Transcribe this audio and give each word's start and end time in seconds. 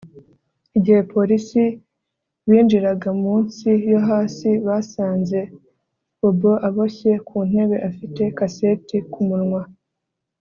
Igihe 0.77 0.95
abapolisi 0.99 1.63
binjiraga 2.47 3.09
mu 3.21 3.33
nsi 3.45 3.71
yo 3.91 3.99
hasi 4.07 4.49
basanze 4.67 5.39
Bobo 6.19 6.51
aboshye 6.67 7.11
ku 7.27 7.37
ntebe 7.49 7.77
afite 7.89 8.23
kaseti 8.37 8.97
ku 9.11 9.19
munwa 9.29 9.61